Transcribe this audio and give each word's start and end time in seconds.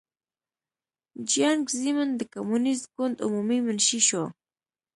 جیانګ 1.29 1.63
زیمن 1.79 2.09
د 2.15 2.21
کمونېست 2.33 2.85
ګوند 2.95 3.15
عمومي 3.25 3.59
منشي 3.67 3.99
شو. 4.07 4.23